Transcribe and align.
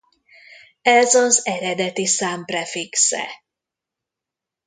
Ez 0.81 1.13
az 1.13 1.45
eredeti 1.45 2.05
szám 2.05 2.45
prefixe. 2.45 3.27